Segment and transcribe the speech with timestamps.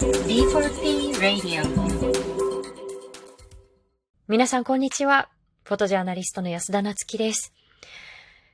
[0.00, 1.62] D4P Radio
[4.28, 5.28] 皆さん、こんにちは。
[5.64, 7.52] フォトジャーナリストの安田なつきです。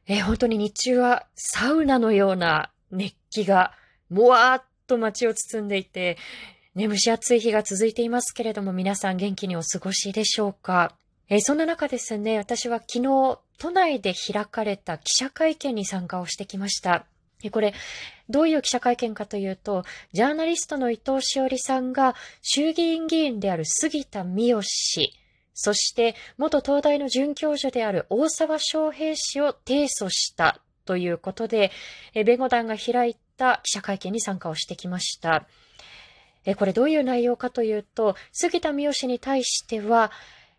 [0.09, 3.75] えー本当に日中はサウナのような熱気が、
[4.11, 6.19] もわーっと街を包んでいて、
[6.75, 10.97] ね、蒸し暑い日が続いていますけれども、皆さん元気にお過ごしでしょうか？
[11.29, 17.07] えーそんな中ですね、私は昨日、都内で開かれた記者会見に参加をしてきました。
[17.51, 17.75] これ、
[18.29, 25.13] どういう記者会見かというと、ジャーナリストの伊藤詩織さんが衆議院議員である杉田水脈氏、
[25.55, 31.71] そして元東大の准教授である大沢昌平氏を提訴したということで、
[32.15, 35.47] 弁護団が開いた記者会見に参加をしてきました。
[36.57, 40.11] これどういう内容かというと、杉田水脈氏に対しては、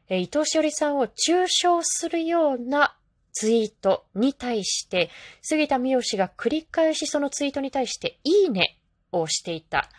[0.09, 2.95] 伊藤詩織さんを中傷するような
[3.39, 5.11] ツイートに対して、
[5.43, 8.79] 杉田水脈氏が繰り返しそのツイートに対して、いいね
[9.11, 9.91] をしていた。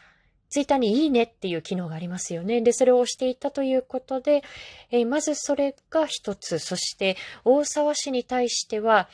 [0.51, 2.61] ツイッターにいいねっていう機能がありますよね。
[2.63, 4.43] で、それを押していたということで、
[4.91, 6.59] えーまずそれが一つ。
[6.59, 9.09] そして、大沢氏に対しては、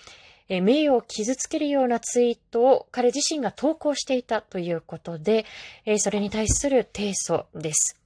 [0.48, 5.44] えー名誉を傷つけるようなツイートを彼自身が投稿していたということで、
[5.84, 8.03] えーそれに対する提訴です。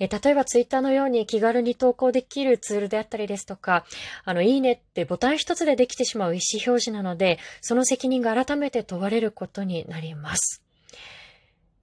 [0.00, 3.84] え例えばツイッターのように気軽に投稿できるツールであったりですとか、
[4.24, 10.62] あの、いいねってボタン一つでできてしまう意思表示なので、その責任が改めて問われることになります。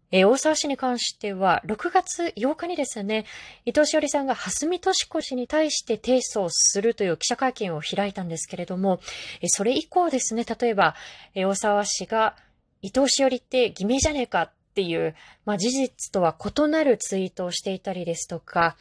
[0.10, 3.26] え大沢氏に関しては、6月8日にですね、
[3.66, 9.00] 伊藤詩織さんが蓮見敏子氏に対して提訴をするという記者会見を開いたんですけれども、
[9.42, 10.96] えそれ以降ですね、例えば、
[11.36, 12.36] え大沢氏が、
[12.82, 18.78] 伊藤詩織って偽名じゃねえかっていう、まあ、事実とは異なるツイートをしていたりですとか、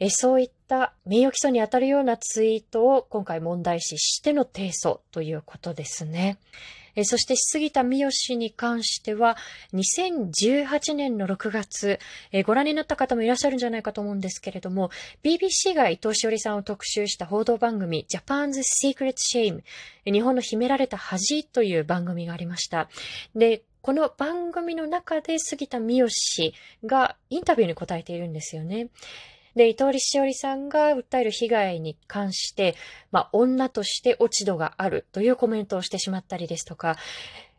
[0.00, 6.38] えそういった名誉起訴に当たるようなツイートを今回問題視しての提訴ということですね。
[6.96, 9.36] えそして杉田水脈氏に関しては、
[9.72, 12.00] 2018年の6月、
[12.32, 14.90] えご覧になった方もいらっしゃるんじゃないかと思うんですけれども、
[15.22, 19.62] BBC が伊藤詩織さんを特集した報道番組、Japan's Secret Shame、
[20.04, 22.88] 日本の秘められた恥という番組がありました。
[23.36, 26.54] で、この番組の中で杉田水脈氏
[26.86, 28.88] がインタビューに答えているんですよね。
[29.56, 32.76] で、伊藤詩織さんが訴える被害に関して、
[33.12, 36.96] まあ、女として落ち度があるというコメントをしてしまったりですとか、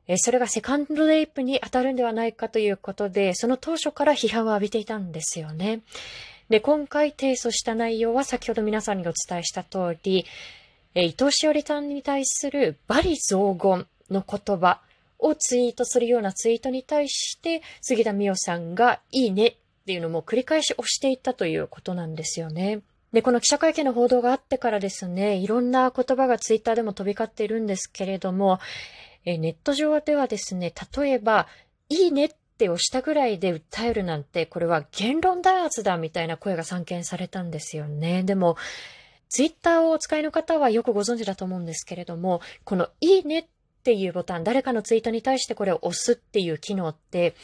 [0.07, 5.81] えそれがセカンドレイプに当たるんではないかということで、その当初から批判を浴びていたんですよね。
[6.49, 10.25] で、今回提訴した内容は先ほど皆さんにお伝えした通り、
[10.95, 14.79] え伊藤詩織さんに対する罵詈雑言の言葉
[15.19, 19.55] をツイートするようなツイートに対して、杉田水脈さんがいいねっ
[19.85, 22.81] ていうのも繰り返し押していったということなんですよね。
[23.13, 28.59] で、この記者会見の報道があってからですね、いろんな言葉がツイッターでも飛び交っているんですけれども、
[29.23, 31.47] えネット上ではですね、例えば、
[31.87, 38.23] いいねって押したぐらいで訴えるなんて、これは言論弾圧だみたいな声が散見されたんですよね。
[38.23, 38.57] でも、
[39.29, 43.45] ツイッターをお使いの方はよくご存知だと思うんですけれども、このいいねっ
[43.85, 47.35] ていうボタン、誰かのツイートに対してこれを押すっていう機能って、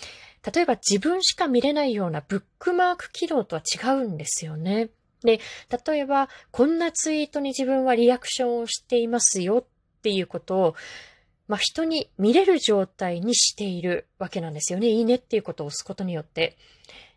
[0.53, 4.89] 例えば自分しか見れないようなブックマーク機能とは違うんですよね。
[5.23, 5.39] で、
[5.85, 10.75] 例えば、こんなツイートに自分はリアクションをしていますよっていうことを、
[11.47, 14.87] まあ、人に見れる状態にしているわけなんですよね。
[14.87, 16.57] いいねっていうことを押すことによって。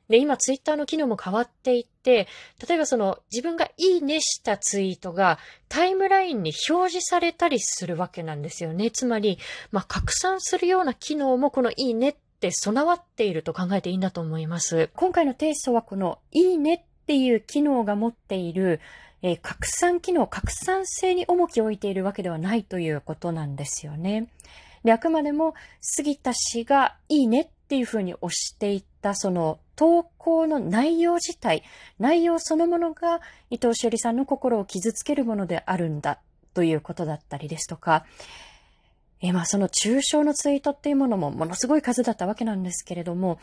[0.08, 2.28] で、今ツイッターの機能も変わっていって、
[2.68, 5.38] 例えばその自分がいいねしたツイートが
[5.68, 8.90] タイムラインに表示されたりするわけなんですよね。
[8.90, 9.38] つまり、
[9.72, 14.90] まあ、拡散するような機能もこのいいねって備わっていると考えていいんだと思います。
[14.94, 18.80] 今回の提訴はこのいいねっていう機能が持っている
[19.26, 24.28] えー拡散機能、拡散性に重きを置いているわけではないということなんですよね。
[24.84, 31.62] で、あくまでも杉田氏がいいねっていうふうに押していったその投稿の内容自体、
[31.98, 33.20] 内容そのものが
[33.50, 36.18] 伊藤詩織さんの心を傷つけるものであるんだ
[36.54, 38.04] ということだったりですとか、
[39.20, 43.38] えまあその中傷のツイートっていうものもものすごい数だったわけなんですけれども、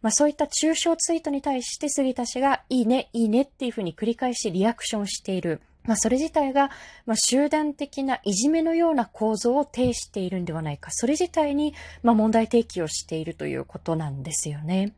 [0.00, 5.60] まあそういった中傷ツイートに対して杉田氏がいいね、いいねっていうふうに繰り返しリアクションしている。
[5.84, 6.70] まあそれ自体が、
[7.06, 10.90] まあ集団的ないじめのような構造を呈しているんではないか。
[10.90, 14.92] それ自体に、まあ問題提起をしているということなんですよね。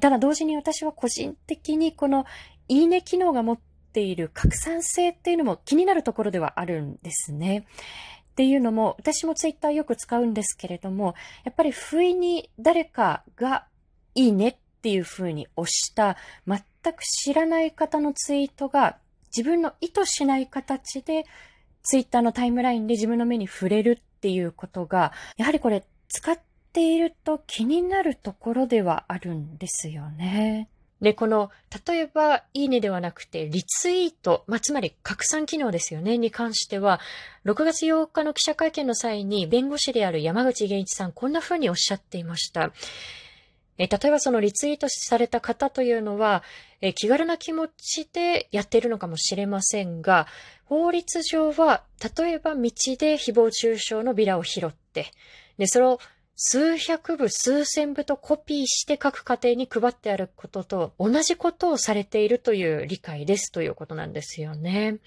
[0.00, 2.24] ただ同時に私は個人的にこの
[2.68, 3.58] いいね機能が持っ
[3.92, 7.66] ている拡散性っていうのも気になるところではあるんですね。
[8.32, 11.14] っていうのも、私もツイッターよく使うんですけれども、
[11.44, 13.66] やっぱり不意に誰かが
[14.14, 16.60] いいねっていう風に押した全
[16.92, 18.98] く知らない方のツイートが
[19.34, 21.24] 自分の意図しない形で
[21.82, 26.38] ツイッターのタイムラインで自分の目に触れるっていうことが、やはりこれ使っ
[26.76, 30.68] ていると気になるところではあるんですよね。
[31.00, 31.50] で、この、
[31.86, 37.00] 例えば、いいねではなくて、リツイート、まあ、つまり拡散機能ですよね、に関しては、
[37.46, 42.72] 6月8日の記者会見の際に、弁護士である山口源一さん、こんな風におっしゃっていました。
[43.78, 46.42] え例えばそのリツイートされた方というのは、
[46.80, 50.26] え気軽な気持ちでやっているのかもしれませんが、
[50.64, 51.84] 法律上は、
[52.16, 55.10] 例えば道で誹謗中傷のビラを拾って、
[55.58, 55.98] で、それを
[56.36, 64.98] 数百部、数千部とコピーして各家庭に配ってあることと同じことをされているという理解ですということなんですよね。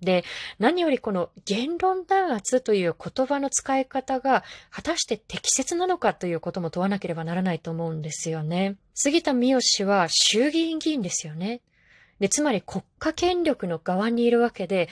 [0.00, 0.24] で、
[0.58, 8.76] 何よりこの言論弾圧という言葉の使い方が果たして適切なのかということも問わなければならないと思うんですよね。
[8.94, 11.60] 杉田水脈は衆議院議員ですよね。
[12.20, 14.88] で、つまり国家権力の側にいるわけで、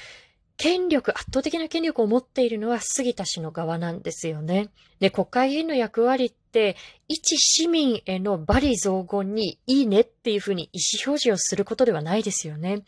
[0.60, 4.68] 権力、圧倒的な権力を持っているのは杉田氏の側なんですよね。
[4.98, 6.76] で、国会議員の役割って、
[7.08, 12.82] 一市民への罵詈雑言にいいねっていうふうに意思表示をすることではないですよね。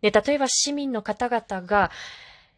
[0.00, 1.90] で、例えば市民の方々が、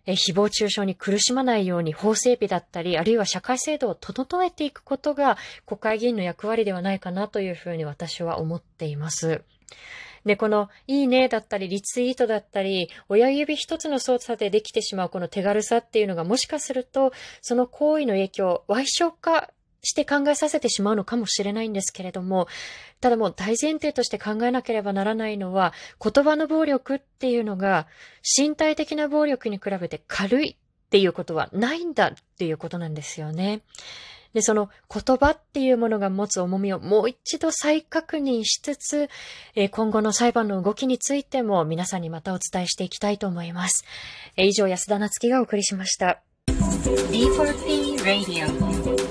[0.05, 9.43] え誹謗中傷に苦しまないように法整備だったり、あるいは社会制度を整えていくことが国会議員の役割ではないかなというふうに私は思っています。
[10.25, 19.51] で、この、いいねだったり、リツイートだったり、親指一つの操作でできてしまうこの手軽さっていうのがもしかすると、その行為の影響、歪償化
[19.83, 22.49] して考えさせてしまうのかもしれないんですけれども、
[23.01, 25.73] ただもう大前提として考えなければならないのは、
[26.03, 27.87] 言葉の暴力っていうのが、
[28.39, 33.63] 身体的な暴力に比べて軽いっていうことはないんだっていうことなんですよね。
[34.33, 39.09] で、その言葉っていうものが持つ重みをもう一度再確認しつつ、
[39.55, 43.85] え今後の裁判の動きについても皆さんにまたお伝えしていきたいと思います。
[44.37, 46.23] え以上、安田なつきがお送りしました。
[46.49, 49.10] D4P Radio